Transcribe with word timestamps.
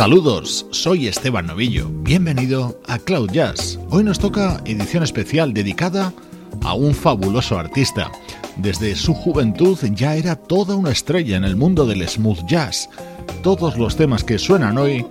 Saludos, 0.00 0.64
soy 0.70 1.08
Esteban 1.08 1.46
Novillo. 1.46 1.86
Bienvenido 1.90 2.80
a 2.88 2.98
Cloud 2.98 3.32
Jazz. 3.32 3.78
Hoy 3.90 4.02
nos 4.02 4.18
toca 4.18 4.62
edición 4.64 5.02
especial 5.02 5.52
dedicada 5.52 6.14
a 6.62 6.72
un 6.72 6.94
fabuloso 6.94 7.58
artista. 7.58 8.10
Desde 8.56 8.96
su 8.96 9.12
juventud 9.12 9.78
ya 9.92 10.16
era 10.16 10.36
toda 10.36 10.74
una 10.74 10.90
estrella 10.90 11.36
en 11.36 11.44
el 11.44 11.54
mundo 11.54 11.84
del 11.84 12.08
smooth 12.08 12.46
jazz. 12.46 12.88
Todos 13.42 13.76
los 13.76 13.94
temas 13.94 14.24
que 14.24 14.38
suenan 14.38 14.78
hoy 14.78 15.04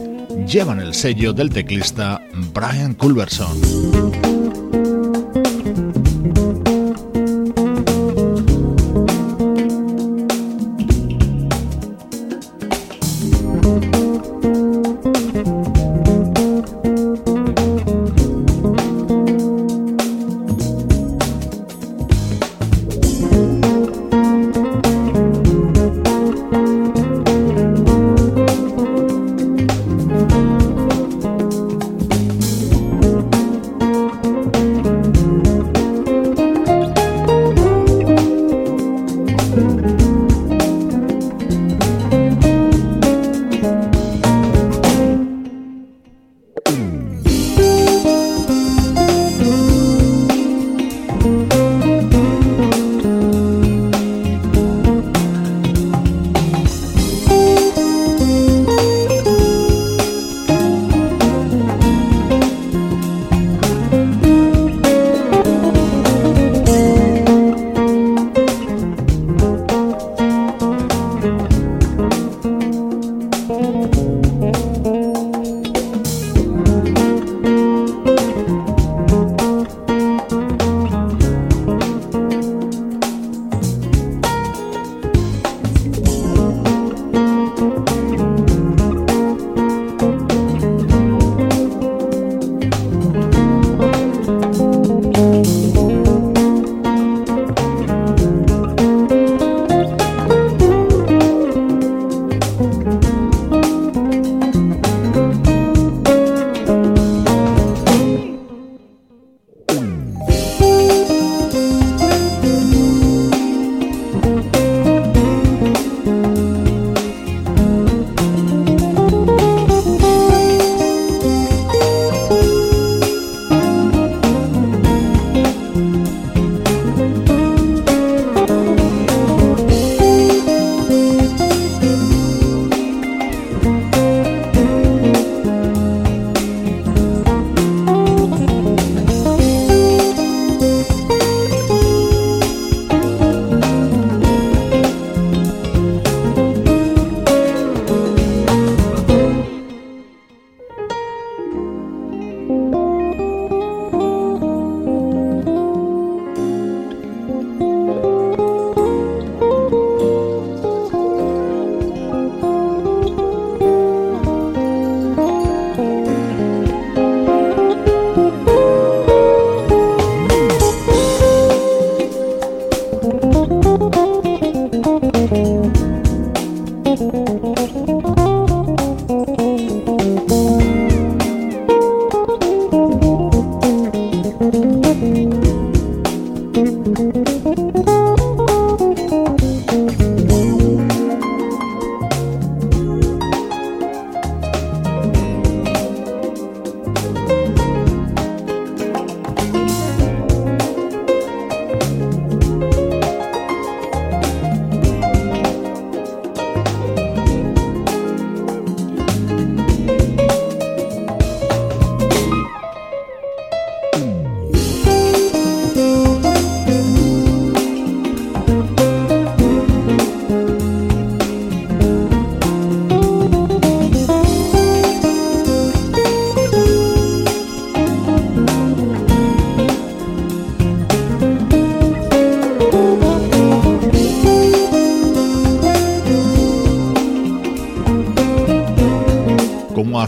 llevan 0.48 0.80
el 0.80 0.96
sello 0.96 1.34
del 1.34 1.52
teclista 1.52 2.20
Brian 2.52 2.96
Culberson. 2.96 4.39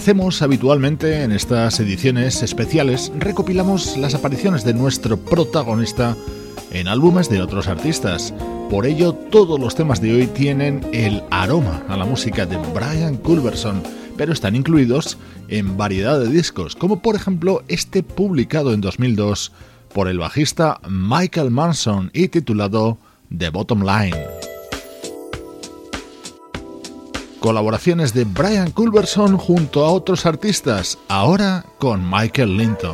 Hacemos 0.02 0.42
habitualmente 0.42 1.22
en 1.22 1.32
estas 1.32 1.80
ediciones 1.80 2.42
especiales, 2.42 3.12
recopilamos 3.20 3.98
las 3.98 4.16
apariciones 4.16 4.64
de 4.64 4.74
nuestro 4.74 5.16
protagonista 5.16 6.18
en 6.72 6.88
álbumes 6.88 7.30
de 7.30 7.40
otros 7.40 7.68
artistas. 7.68 8.34
Por 8.72 8.88
ello, 8.88 9.14
todos 9.14 9.60
los 9.60 9.76
temas 9.76 10.02
de 10.02 10.16
hoy 10.16 10.26
tienen 10.26 10.84
el 10.92 11.22
aroma 11.30 11.84
a 11.88 11.98
la 11.98 12.06
música 12.06 12.48
de 12.48 12.58
Brian 12.74 13.16
Culberson, 13.18 13.84
pero 14.18 14.34
están 14.34 14.56
incluidos 14.56 15.20
en 15.50 15.78
variedad 15.78 16.20
de 16.20 16.30
discos, 16.30 16.76
como 16.76 17.04
por 17.04 17.16
ejemplo 17.16 17.62
este 17.68 18.02
publicado 18.02 18.74
en 18.74 18.82
2002 18.82 19.52
por 19.94 20.08
el 20.08 20.18
bajista 20.18 20.80
Michael 20.90 21.52
Manson 21.52 22.10
y 22.12 22.30
titulado 22.30 22.98
The 23.30 23.50
Bottom 23.52 23.84
Line. 23.84 24.51
Colaboraciones 27.42 28.14
de 28.14 28.24
Brian 28.24 28.70
Culberson 28.70 29.36
junto 29.36 29.84
a 29.84 29.90
otros 29.90 30.28
artistas, 30.28 31.00
ahora 31.08 31.66
con 31.80 32.08
Michael 32.08 32.56
Linton. 32.56 32.94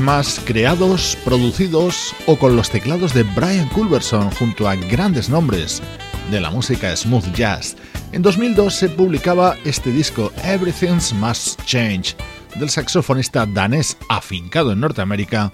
Temas 0.00 0.40
creados, 0.46 1.18
producidos 1.26 2.14
o 2.24 2.38
con 2.38 2.56
los 2.56 2.70
teclados 2.70 3.12
de 3.12 3.22
Brian 3.22 3.68
Culberson 3.68 4.30
junto 4.30 4.66
a 4.66 4.74
grandes 4.74 5.28
nombres 5.28 5.82
de 6.30 6.40
la 6.40 6.48
música 6.48 6.96
smooth 6.96 7.30
jazz. 7.34 7.76
En 8.12 8.22
2002 8.22 8.72
se 8.72 8.88
publicaba 8.88 9.58
este 9.66 9.92
disco 9.92 10.32
Everything's 10.42 11.12
Must 11.12 11.62
Change 11.66 12.16
del 12.58 12.70
saxofonista 12.70 13.44
danés 13.44 13.94
afincado 14.08 14.72
en 14.72 14.80
Norteamérica, 14.80 15.52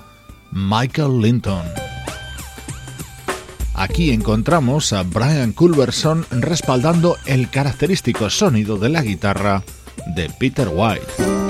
Michael 0.52 1.20
Linton. 1.20 1.66
Aquí 3.74 4.12
encontramos 4.12 4.92
a 4.92 5.02
Brian 5.02 5.50
Culberson 5.54 6.24
respaldando 6.30 7.16
el 7.26 7.50
característico 7.50 8.30
sonido 8.30 8.76
de 8.76 8.90
la 8.90 9.02
guitarra 9.02 9.64
de 10.14 10.30
Peter 10.30 10.68
White. 10.72 11.45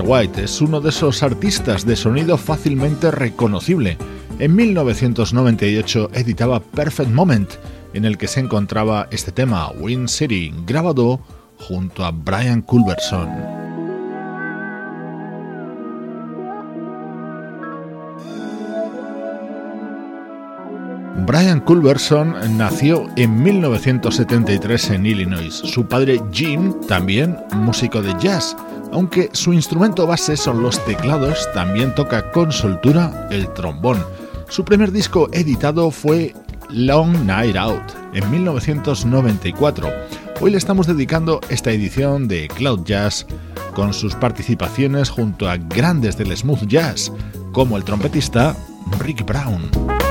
White 0.00 0.44
es 0.44 0.62
uno 0.62 0.80
de 0.80 0.88
esos 0.88 1.22
artistas 1.22 1.84
de 1.84 1.96
sonido 1.96 2.38
fácilmente 2.38 3.10
reconocible. 3.10 3.98
En 4.38 4.56
1998 4.56 6.10
editaba 6.14 6.60
Perfect 6.60 7.10
Moment, 7.10 7.50
en 7.92 8.06
el 8.06 8.16
que 8.16 8.28
se 8.28 8.40
encontraba 8.40 9.08
este 9.10 9.32
tema 9.32 9.70
Wind 9.72 10.08
City, 10.08 10.54
grabado 10.66 11.20
junto 11.58 12.04
a 12.04 12.10
Brian 12.10 12.62
Culberson. 12.62 13.28
Brian 21.26 21.60
Culberson 21.60 22.34
nació 22.56 23.06
en 23.16 23.42
1973 23.42 24.90
en 24.90 25.06
Illinois. 25.06 25.54
Su 25.54 25.86
padre 25.86 26.20
Jim, 26.32 26.74
también 26.88 27.38
músico 27.54 28.02
de 28.02 28.14
jazz, 28.18 28.56
aunque 28.92 29.30
su 29.32 29.52
instrumento 29.52 30.06
base 30.06 30.36
son 30.36 30.62
los 30.62 30.84
teclados, 30.84 31.48
también 31.54 31.94
toca 31.94 32.30
con 32.30 32.52
soltura 32.52 33.28
el 33.30 33.52
trombón. 33.54 34.04
Su 34.48 34.64
primer 34.64 34.92
disco 34.92 35.28
editado 35.32 35.90
fue 35.90 36.34
Long 36.68 37.24
Night 37.24 37.56
Out 37.56 37.82
en 38.12 38.30
1994. 38.30 39.88
Hoy 40.40 40.50
le 40.50 40.58
estamos 40.58 40.86
dedicando 40.86 41.40
esta 41.48 41.70
edición 41.70 42.28
de 42.28 42.48
Cloud 42.48 42.84
Jazz 42.84 43.26
con 43.74 43.94
sus 43.94 44.14
participaciones 44.14 45.08
junto 45.08 45.48
a 45.48 45.56
grandes 45.56 46.16
del 46.18 46.36
smooth 46.36 46.66
jazz, 46.66 47.10
como 47.52 47.76
el 47.76 47.84
trompetista 47.84 48.54
Rick 49.00 49.24
Brown. 49.24 50.01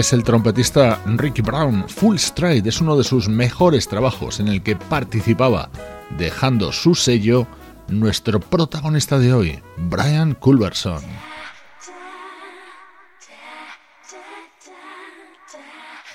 Es 0.00 0.14
el 0.14 0.24
trompetista 0.24 0.98
Ricky 1.04 1.42
Brown. 1.42 1.86
Full 1.86 2.16
Stride 2.16 2.66
es 2.66 2.80
uno 2.80 2.96
de 2.96 3.04
sus 3.04 3.28
mejores 3.28 3.86
trabajos 3.86 4.40
en 4.40 4.48
el 4.48 4.62
que 4.62 4.74
participaba, 4.74 5.70
dejando 6.16 6.72
su 6.72 6.94
sello, 6.94 7.46
nuestro 7.88 8.40
protagonista 8.40 9.18
de 9.18 9.34
hoy, 9.34 9.62
Brian 9.76 10.34
Culberson. 10.34 11.02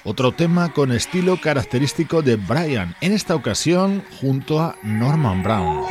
Otro 0.04 0.32
tema 0.32 0.74
con 0.74 0.92
estilo 0.92 1.40
característico 1.40 2.24
de 2.24 2.38
Brian, 2.38 2.96
en 3.02 3.12
esta 3.12 3.36
ocasión 3.36 4.04
junto 4.20 4.60
a 4.62 4.76
Norman 4.84 5.44
Brown. 5.44 5.84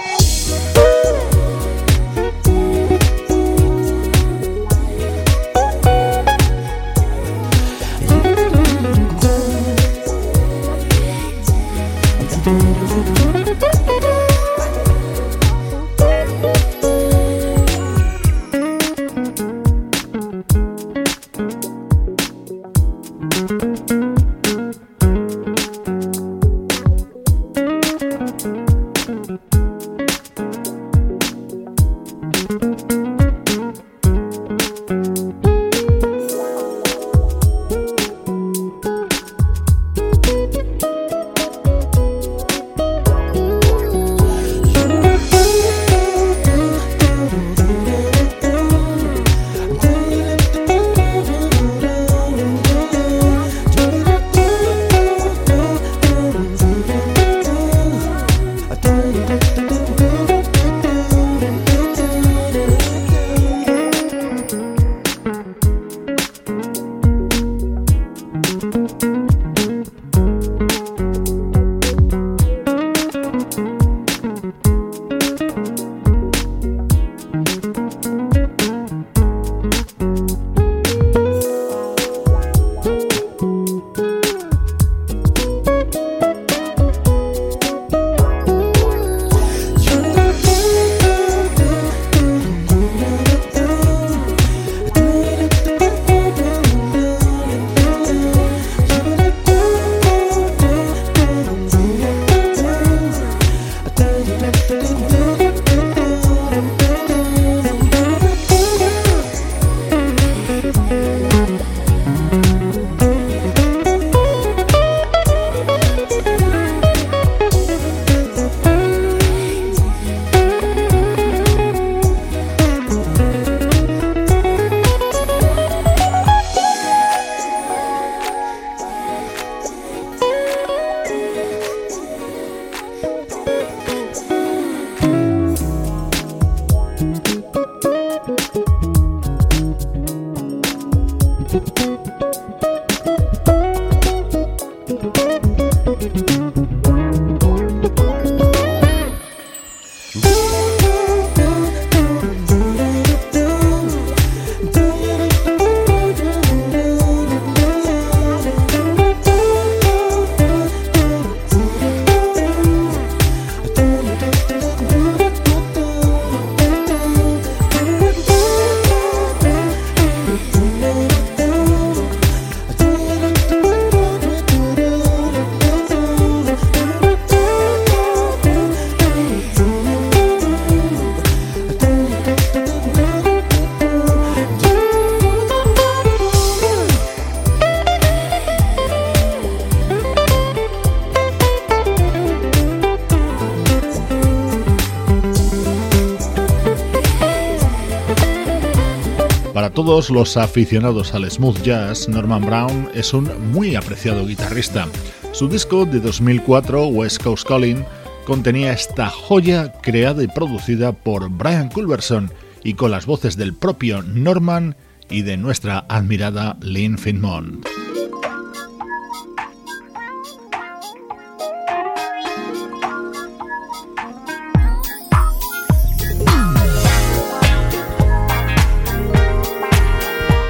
Los 200.11 200.37
aficionados 200.37 201.15
al 201.15 201.31
smooth 201.31 201.63
jazz, 201.63 202.09
Norman 202.09 202.45
Brown 202.45 202.89
es 202.95 203.15
un 203.15 203.31
muy 203.53 203.77
apreciado 203.77 204.27
guitarrista. 204.27 204.89
Su 205.33 205.49
disco 205.49 205.85
de 205.85 206.01
2004, 206.01 206.87
West 206.87 207.23
Coast 207.23 207.47
Calling, 207.47 207.85
contenía 208.27 208.73
esta 208.73 209.09
joya 209.09 209.73
creada 209.83 210.23
y 210.23 210.29
producida 210.29 210.93
por 210.93 211.29
Brian 211.29 211.69
Culberson 211.69 212.31
y 212.63 212.75
con 212.75 212.91
las 212.91 213.07
voces 213.07 213.37
del 213.37 213.55
propio 213.55 214.03
Norman 214.03 214.77
y 215.11 215.23
de 215.23 215.37
nuestra 215.37 215.85
admirada 215.89 216.57
Lynn 216.61 216.99
Finmont. 216.99 217.74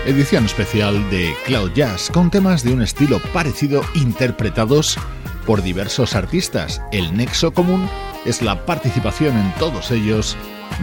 Edición 0.07 0.45
especial 0.45 1.09
de 1.11 1.35
Cloud 1.47 1.73
Jazz 1.73 2.11
con 2.11 2.31
temas 2.31 2.63
de 2.63 2.73
un 2.73 2.83
estilo 2.83 3.21
parecido 3.33 3.83
interpretados 3.95 4.99
por 5.47 5.63
diversos 5.63 6.15
artistas. 6.15 6.83
El 6.93 7.17
nexo 7.17 7.53
común 7.53 7.89
es 8.25 8.43
la 8.43 8.65
participación 8.67 9.37
en 9.37 9.53
todos 9.55 9.91
ellos 9.91 10.37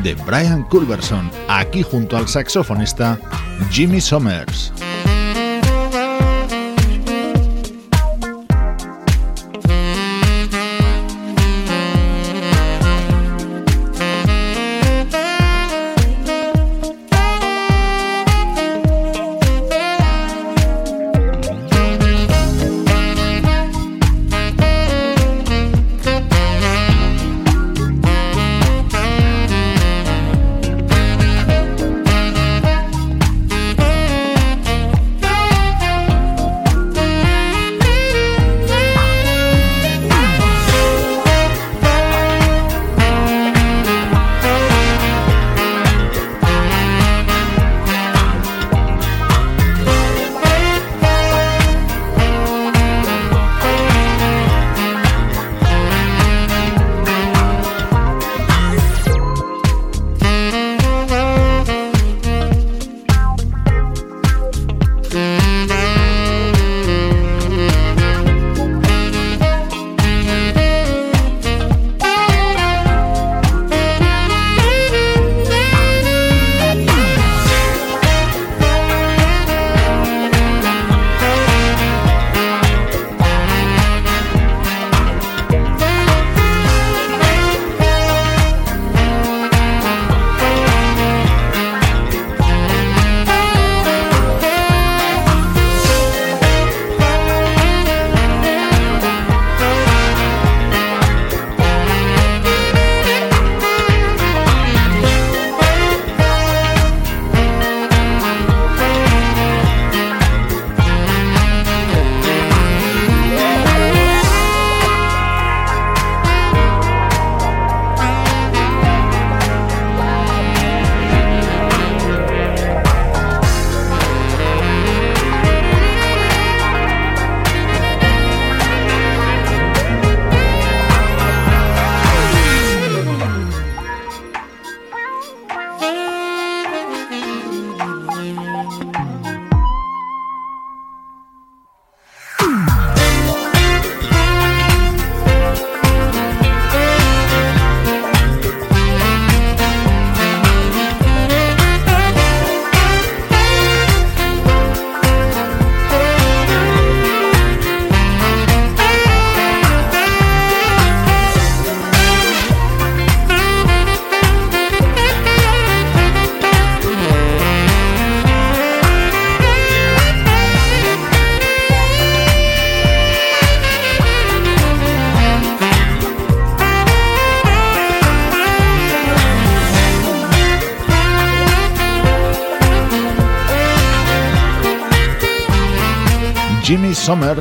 de 0.03 0.15
Brian 0.15 0.63
Culberson, 0.63 1.29
aquí 1.47 1.83
junto 1.83 2.17
al 2.17 2.27
saxofonista 2.27 3.19
Jimmy 3.71 4.01
Summers. 4.01 4.71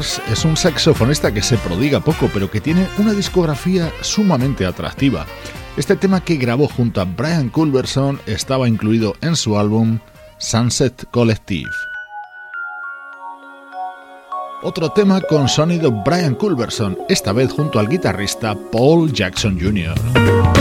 Es 0.01 0.47
un 0.47 0.57
saxofonista 0.57 1.31
que 1.31 1.43
se 1.43 1.59
prodiga 1.59 2.01
poco, 2.01 2.31
pero 2.33 2.51
que 2.51 2.63
tiene 2.63 2.89
una 2.97 3.13
discografía 3.13 3.93
sumamente 4.01 4.65
atractiva. 4.65 5.27
Este 5.77 5.95
tema 5.95 6.25
que 6.25 6.37
grabó 6.37 6.69
junto 6.69 7.03
a 7.03 7.05
Brian 7.05 7.51
Culberson 7.51 8.19
estaba 8.25 8.67
incluido 8.67 9.15
en 9.21 9.37
su 9.37 9.59
álbum 9.59 9.99
Sunset 10.39 11.05
Collective. 11.11 11.69
Otro 14.63 14.91
tema 14.91 15.21
con 15.21 15.51
sonido 15.51 15.91
Brian 15.91 16.35
Culberson, 16.35 16.97
esta 17.11 17.35
vez 17.35 17.53
junto 17.53 17.79
al 17.79 17.89
guitarrista 17.89 18.57
Paul 18.73 19.13
Jackson 19.13 19.59
Jr. 19.61 20.60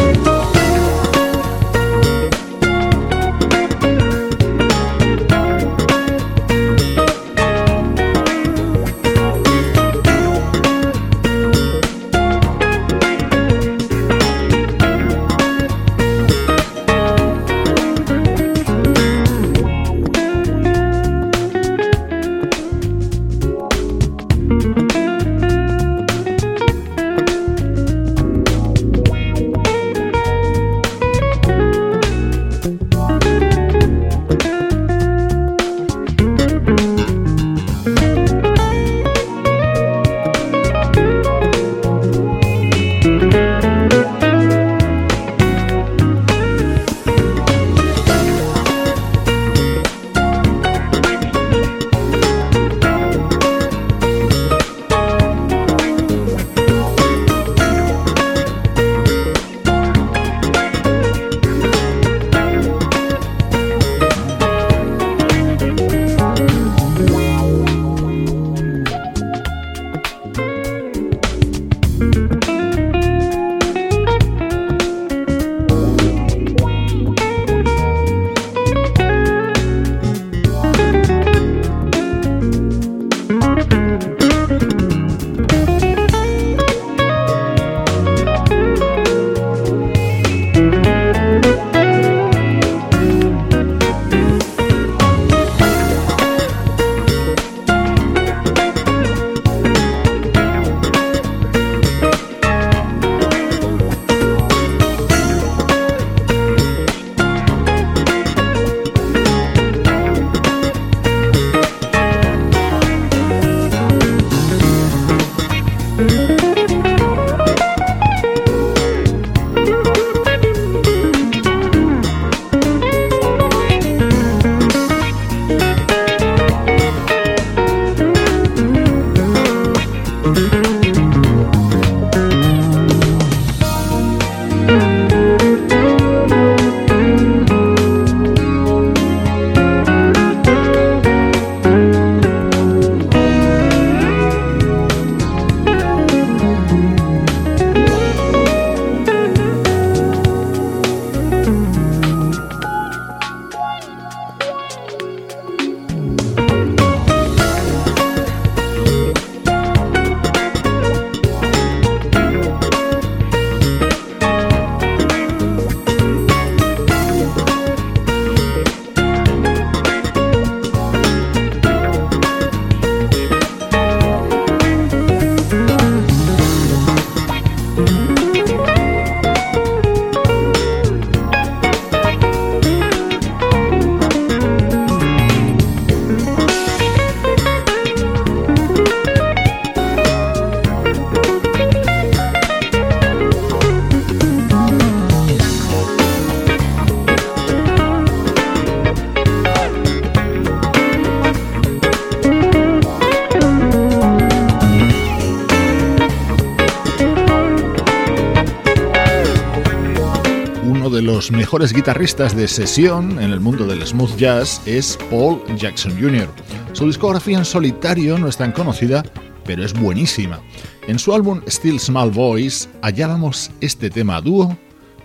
mejores 211.59 211.75
guitarristas 211.75 212.37
de 212.37 212.47
sesión 212.47 213.21
en 213.21 213.31
el 213.31 213.41
mundo 213.41 213.67
del 213.67 213.85
smooth 213.85 214.15
jazz 214.15 214.61
es 214.65 214.97
Paul 215.09 215.43
Jackson 215.57 215.91
Jr. 215.99 216.29
Su 216.71 216.87
discografía 216.87 217.37
en 217.37 217.43
solitario 217.43 218.17
no 218.17 218.29
es 218.29 218.37
tan 218.37 218.53
conocida, 218.53 219.03
pero 219.43 219.65
es 219.65 219.73
buenísima. 219.73 220.39
En 220.87 220.97
su 220.97 221.13
álbum 221.13 221.41
Still 221.49 221.77
Small 221.77 222.11
Voice 222.11 222.69
hallábamos 222.81 223.51
este 223.59 223.89
tema 223.89 224.21
dúo 224.21 224.57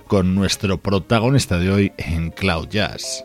con 0.06 0.36
nuestro 0.36 0.80
protagonista 0.80 1.58
de 1.58 1.72
hoy 1.72 1.92
en 1.96 2.30
Cloud 2.30 2.68
Jazz. 2.68 3.24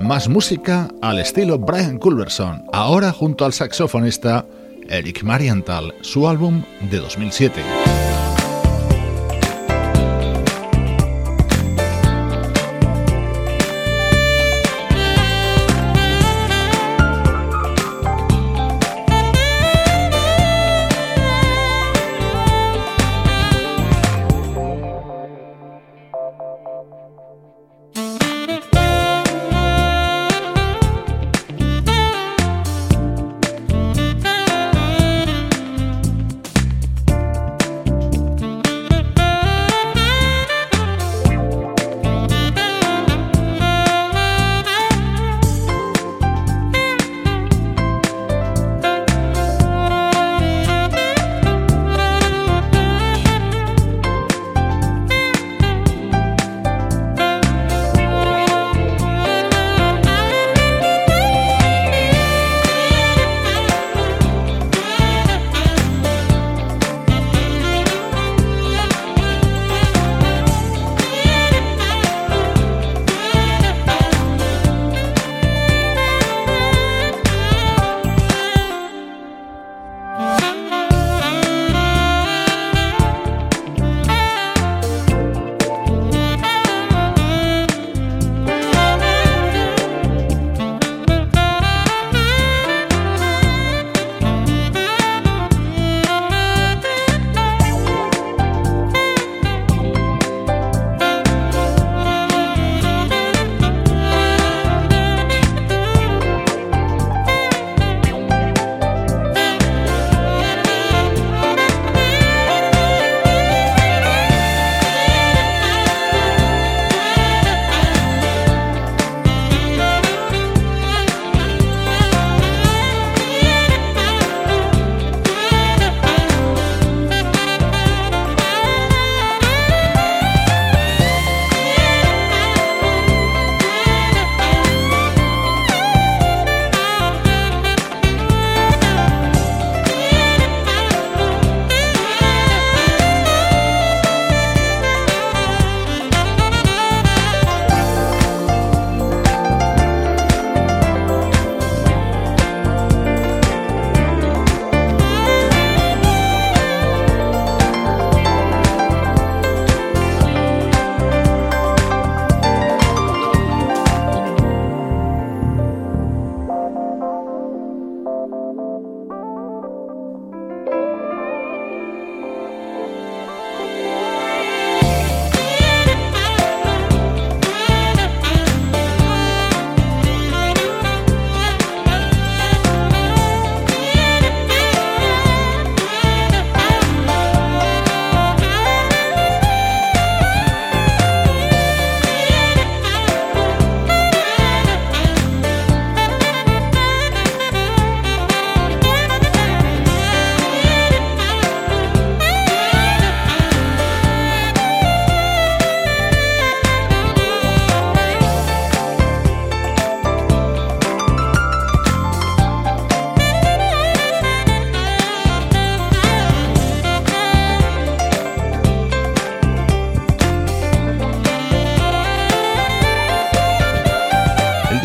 Más 0.00 0.28
música 0.28 0.88
al 1.02 1.20
estilo 1.20 1.56
Brian 1.56 1.98
Culverson, 1.98 2.64
ahora 2.72 3.12
junto 3.12 3.44
al 3.44 3.52
saxofonista 3.52 4.44
Eric 4.88 5.22
Marienthal, 5.22 5.94
su 6.00 6.28
álbum 6.28 6.62
de 6.90 6.98
2007. 6.98 7.95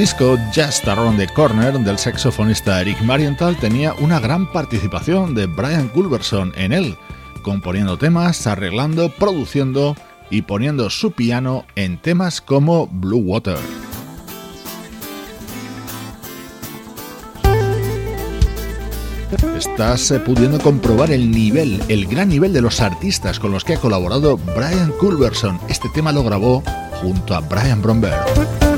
Disco 0.02 0.36
Just 0.52 0.88
Around 0.88 1.20
the 1.20 1.28
Corner 1.28 1.80
del 1.80 1.96
saxofonista 2.00 2.82
Eric 2.82 3.00
Marienthal 3.04 3.56
tenía 3.58 3.94
una 3.94 4.20
gran 4.20 4.52
participación 4.52 5.36
de 5.36 5.46
Brian 5.46 5.90
Culberson 5.90 6.52
en 6.58 6.74
él, 6.74 6.98
componiendo 7.44 8.00
temas, 8.00 8.48
arreglando, 8.48 9.10
produciendo 9.10 9.96
y 10.32 10.42
poniendo 10.42 10.90
su 10.90 11.12
piano 11.12 11.66
en 11.76 12.00
temas 12.02 12.42
como 12.42 12.88
Blue 12.88 13.20
Water. 13.20 13.60
Estás 19.56 20.12
pudiendo 20.26 20.58
comprobar 20.58 21.12
el 21.12 21.30
nivel, 21.30 21.80
el 21.90 22.08
gran 22.08 22.30
nivel 22.30 22.54
de 22.54 22.62
los 22.62 22.82
artistas 22.82 23.40
con 23.40 23.52
los 23.52 23.64
que 23.64 23.76
ha 23.76 23.80
colaborado 23.80 24.38
Brian 24.56 24.94
Culberson. 25.00 25.60
Este 25.70 25.90
tema 25.90 26.12
lo 26.12 26.24
grabó 26.24 26.64
junto 27.04 27.36
a 27.36 27.42
Brian 27.42 27.84
Bromberg. 27.84 28.71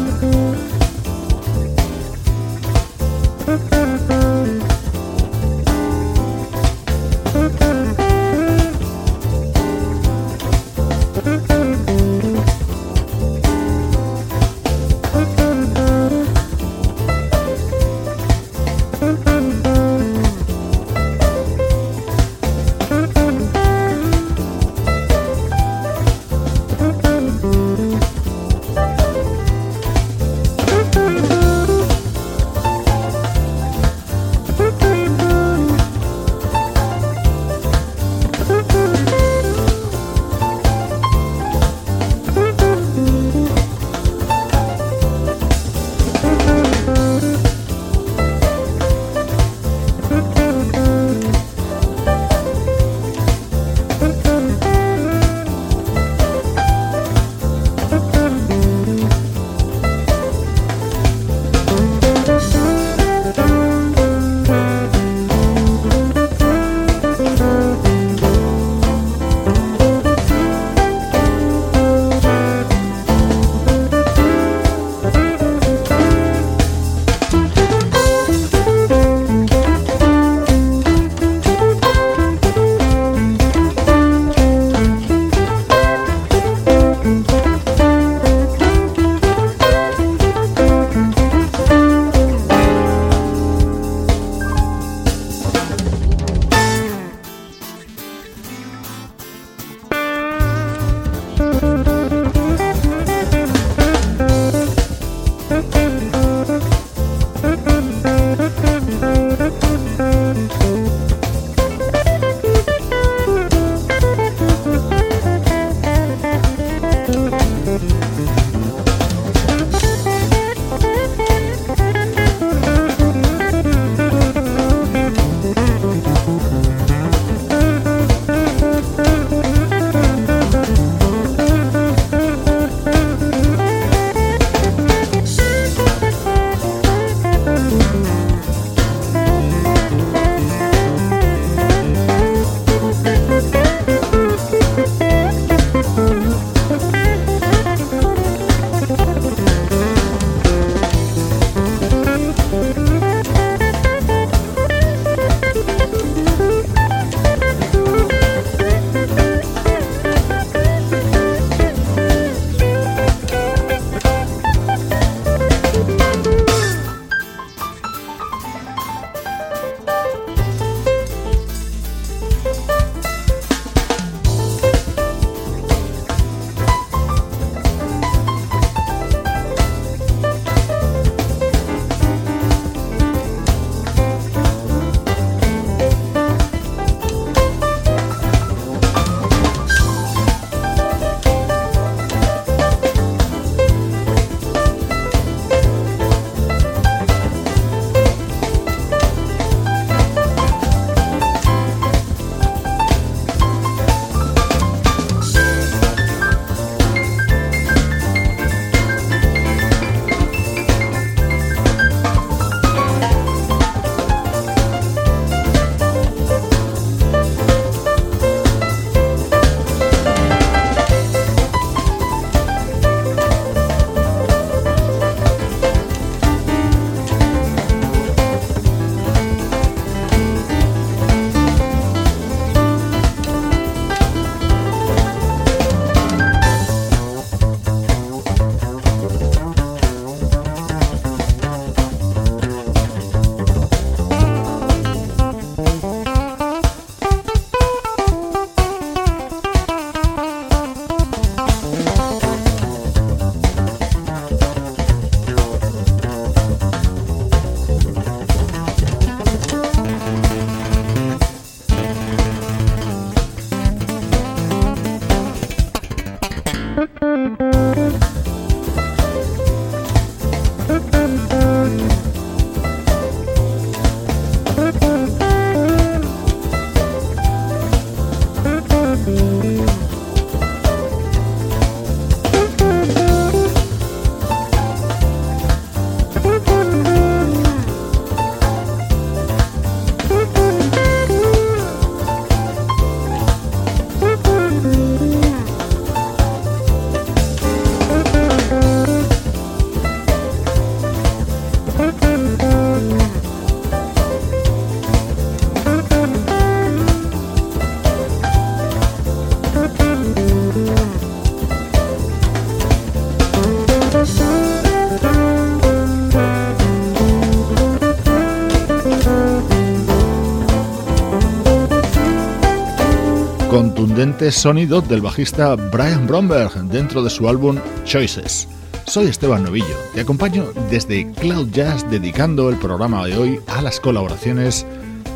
Contundente 324.24 324.32
sonido 324.32 324.82
del 324.82 325.02
bajista 325.02 325.56
Brian 325.56 326.08
Bromberg 326.08 326.54
dentro 326.70 327.04
de 327.04 327.10
su 327.10 327.28
álbum 327.28 327.58
Choices. 327.84 328.48
Soy 328.86 329.08
Esteban 329.08 329.44
Novillo, 329.44 329.76
te 329.94 330.02
acompaño 330.02 330.46
desde 330.70 331.12
Cloud 331.14 331.50
Jazz 331.52 331.90
dedicando 331.90 332.50
el 332.50 332.56
programa 332.56 333.06
de 333.06 333.18
hoy 333.18 333.40
a 333.48 333.62
las 333.62 333.82
colaboraciones 333.82 334.66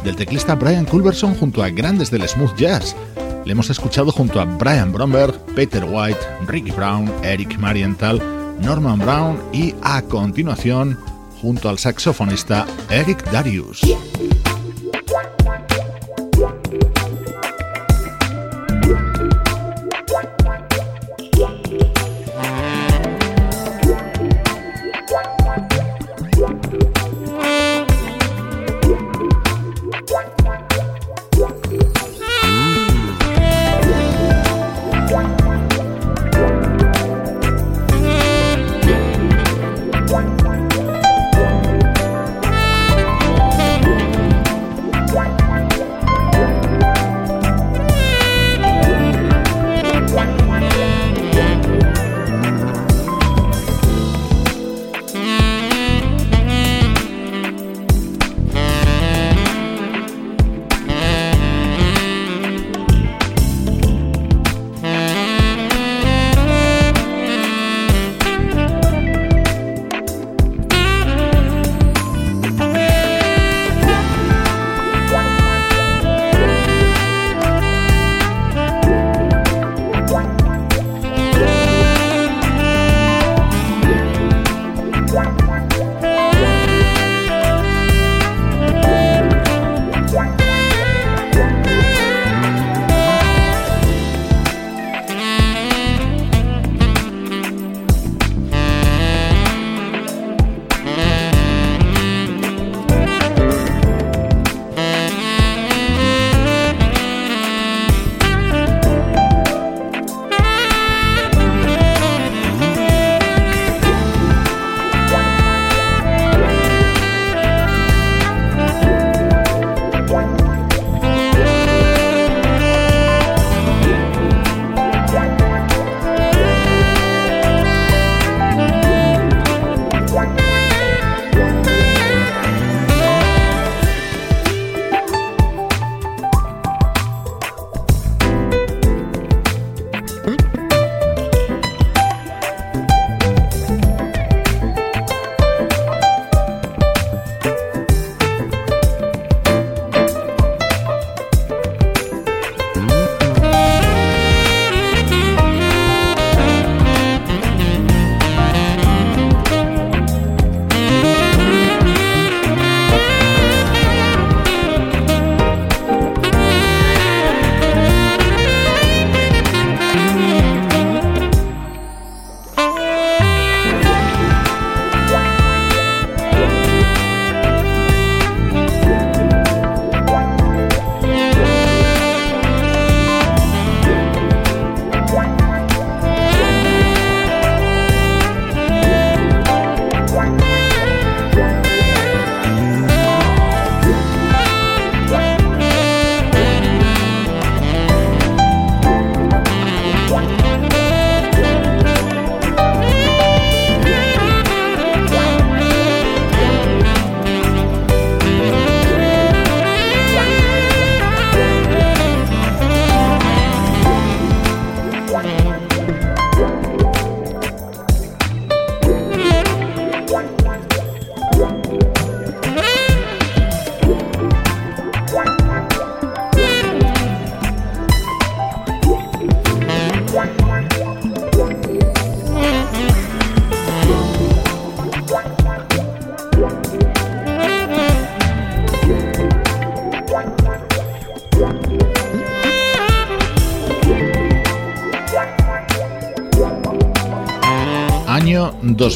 del 0.03 0.17
teclista 0.17 0.55
Brian 0.55 0.85
Culberson 0.85 1.35
junto 1.35 1.63
a 1.63 1.69
grandes 1.69 2.11
del 2.11 2.27
smooth 2.27 2.55
jazz. 2.57 2.97
Le 3.45 3.53
hemos 3.53 3.69
escuchado 3.69 4.11
junto 4.11 4.41
a 4.41 4.45
Brian 4.45 4.91
Bromberg, 4.91 5.39
Peter 5.55 5.85
White, 5.85 6.19
Ricky 6.45 6.71
Brown, 6.71 7.09
Eric 7.23 7.57
Marienthal, 7.57 8.21
Norman 8.59 8.99
Brown 8.99 9.39
y 9.53 9.73
a 9.83 10.01
continuación 10.01 10.99
junto 11.41 11.69
al 11.69 11.77
saxofonista 11.77 12.65
Eric 12.89 13.23
Darius. 13.31 13.81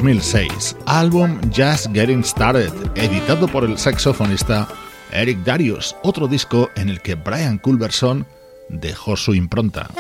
2006, 0.01 0.77
álbum 0.87 1.39
Just 1.55 1.93
Getting 1.93 2.23
Started, 2.23 2.73
editado 2.95 3.47
por 3.47 3.63
el 3.63 3.77
saxofonista 3.77 4.67
Eric 5.11 5.43
Darius, 5.43 5.95
otro 6.01 6.27
disco 6.27 6.71
en 6.75 6.89
el 6.89 6.99
que 7.01 7.13
Brian 7.13 7.59
Culberson 7.59 8.25
dejó 8.69 9.15
su 9.15 9.35
impronta. 9.35 9.91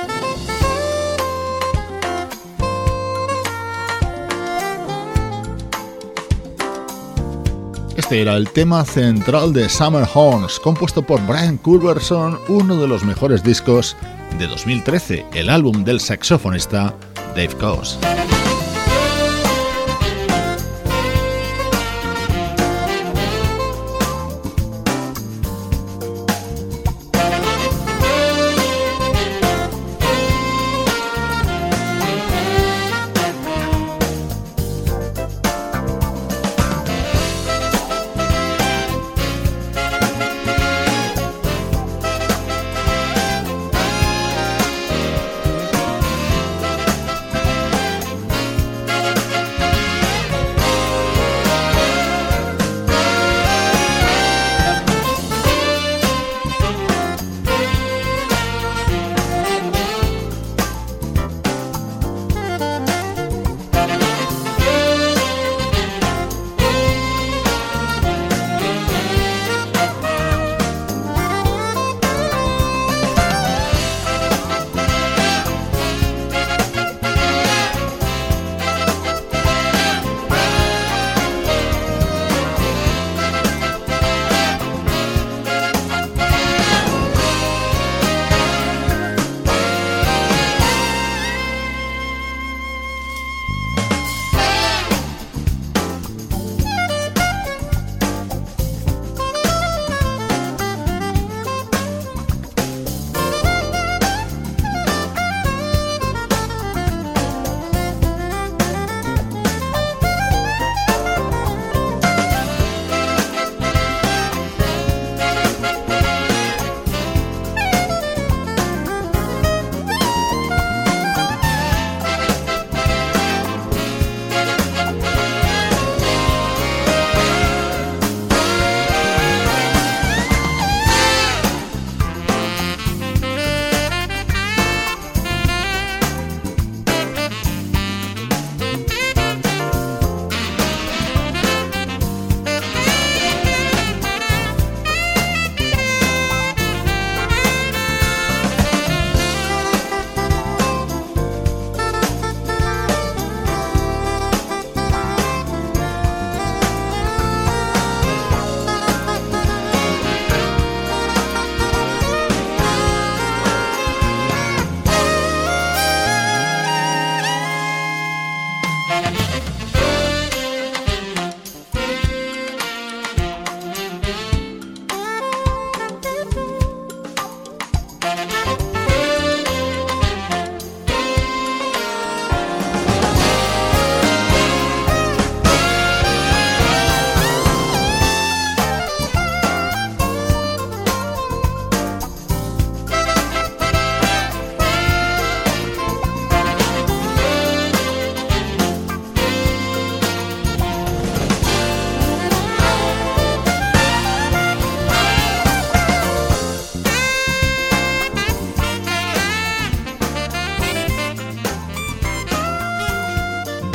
Este 7.95 8.21
era 8.23 8.37
el 8.37 8.49
tema 8.49 8.83
central 8.83 9.53
de 9.53 9.69
Summer 9.69 10.07
Horns, 10.11 10.59
compuesto 10.59 11.03
por 11.03 11.23
Brian 11.27 11.57
Culberson, 11.57 12.39
uno 12.47 12.75
de 12.77 12.87
los 12.87 13.03
mejores 13.03 13.43
discos 13.43 13.95
de 14.39 14.47
2013, 14.47 15.27
el 15.33 15.47
álbum 15.51 15.83
del 15.83 15.99
saxofonista 15.99 16.95
Dave 17.35 17.55
Coase. 17.59 17.99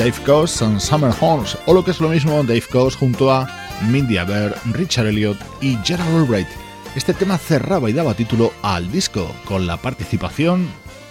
Dave 0.07 0.23
Coase 0.25 0.65
and 0.65 0.79
Summer 0.79 1.13
Horns, 1.21 1.59
o 1.67 1.75
lo 1.75 1.85
que 1.85 1.91
es 1.91 2.01
lo 2.01 2.09
mismo, 2.09 2.41
Dave 2.45 2.63
Coase 2.71 2.97
junto 2.97 3.29
a 3.33 3.49
Mindy 3.91 4.19
Aber, 4.19 4.55
Richard 4.67 5.09
Elliot 5.09 5.37
y 5.61 5.77
Gerald 5.83 6.17
Albright. 6.17 6.47
Este 6.95 7.13
tema 7.13 7.37
cerraba 7.39 7.91
y 7.91 7.93
daba 7.93 8.15
título 8.15 8.53
al 8.63 8.89
disco, 8.93 9.29
con 9.47 9.67
la 9.67 9.77
participación 9.79 10.69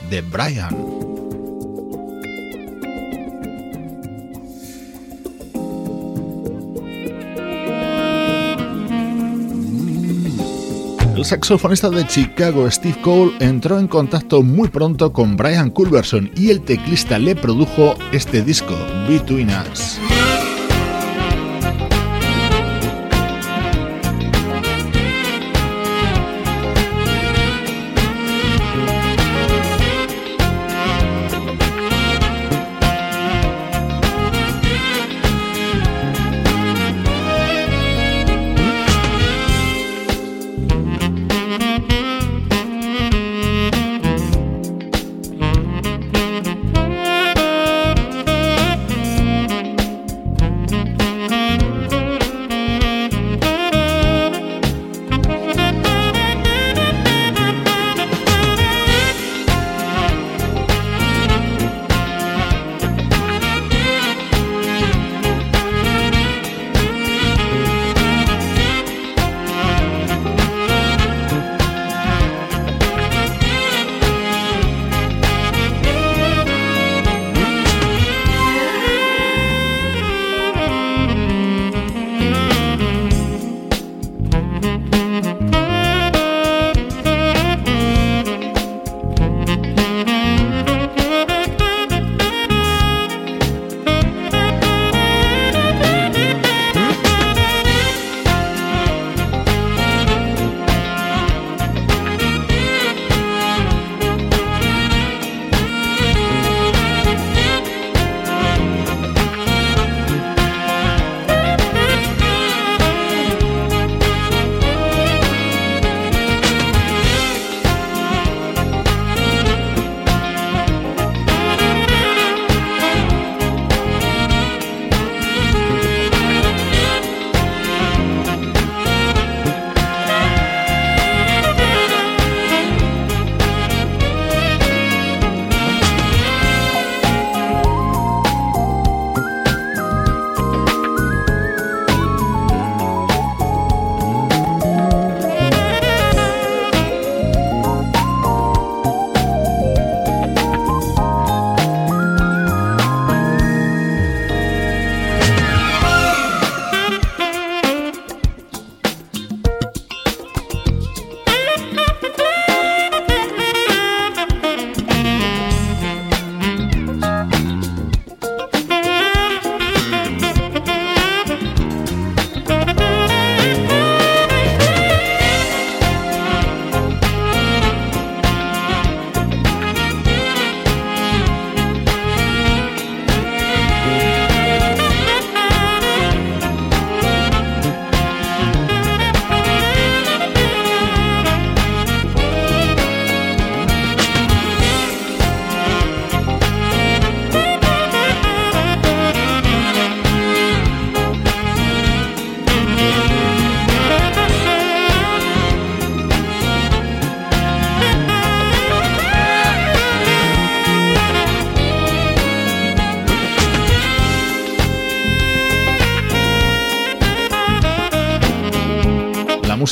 de 0.10 0.22
Brian. 0.22 0.85
El 11.26 11.30
saxofonista 11.30 11.90
de 11.90 12.06
Chicago 12.06 12.70
Steve 12.70 13.02
Cole 13.02 13.32
entró 13.40 13.80
en 13.80 13.88
contacto 13.88 14.44
muy 14.44 14.68
pronto 14.68 15.12
con 15.12 15.36
Brian 15.36 15.72
Culberson 15.72 16.30
y 16.36 16.52
el 16.52 16.62
teclista 16.62 17.18
le 17.18 17.36
produjo 17.36 17.96
este 18.12 18.44
disco, 18.44 18.76
Between 19.10 19.50
Us. 19.50 20.00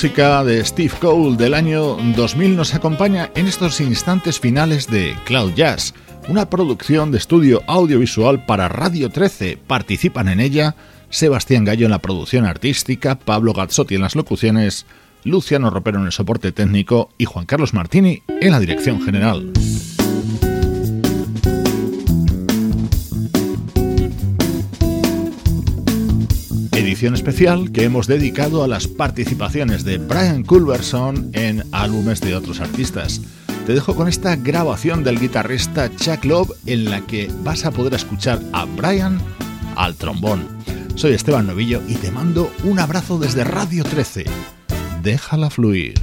Música 0.04 0.44
de 0.44 0.66
Steve 0.66 0.94
Cole 1.00 1.38
del 1.38 1.54
año 1.54 1.96
2000 1.96 2.58
nos 2.58 2.76
acompaña 2.76 3.32
en 3.36 3.48
estos 3.48 3.80
instantes 3.80 4.38
finales 4.38 4.88
de 4.88 5.16
Cloud 5.24 5.54
Jazz, 5.54 5.94
una 6.28 6.50
producción 6.50 7.10
de 7.10 7.20
estudio 7.20 7.62
audiovisual 7.68 8.46
para 8.46 8.68
Radio 8.68 9.10
13. 9.10 9.58
Participan 9.66 10.28
en 10.28 10.42
ella 10.42 10.76
Sebastián 11.10 11.64
Gallo 11.64 11.86
en 11.86 11.92
la 11.92 12.00
producción 12.00 12.46
artística, 12.46 13.18
Pablo 13.18 13.54
Gazzotti 13.54 13.96
en 13.96 14.02
las 14.02 14.18
locuciones, 14.18 14.86
Luciano 15.24 15.70
Ropero 15.70 16.00
en 16.00 16.08
el 16.08 16.12
soporte 16.12 16.52
técnico 16.52 17.10
y 17.18 17.24
Juan 17.24 17.46
Carlos 17.46 17.74
Martini 17.74 18.24
en 18.28 18.52
la 18.52 18.60
dirección 18.60 19.02
general. 19.02 19.54
Especial 27.12 27.74
que 27.74 27.84
hemos 27.84 28.08
dedicado 28.08 28.64
a 28.64 28.68
las 28.68 28.88
participaciones 28.88 29.84
de 29.84 29.98
Brian 29.98 30.44
Culverson 30.44 31.32
en 31.34 31.64
álbumes 31.74 32.22
de 32.22 32.34
otros 32.34 32.62
artistas. 32.62 33.20
Te 33.66 33.74
dejo 33.74 33.94
con 33.94 34.08
esta 34.08 34.38
grabación 34.38 35.04
del 35.04 35.20
guitarrista 35.20 35.94
Chuck 35.94 36.24
Love 36.24 36.52
en 36.66 36.86
la 36.86 37.02
que 37.02 37.30
vas 37.44 37.66
a 37.66 37.72
poder 37.72 37.94
escuchar 37.94 38.40
a 38.54 38.64
Brian 38.64 39.20
al 39.76 39.96
trombón. 39.96 40.48
Soy 40.96 41.12
Esteban 41.12 41.48
Novillo 41.48 41.82
y 41.90 41.96
te 41.96 42.10
mando 42.10 42.50
un 42.64 42.80
abrazo 42.80 43.20
desde 43.20 43.44
Radio 43.44 43.84
13. 43.84 44.24
Déjala 45.02 45.50
fluir. 45.50 46.03